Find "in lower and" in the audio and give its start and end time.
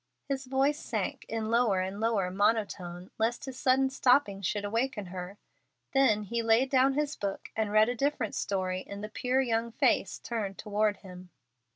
1.29-1.99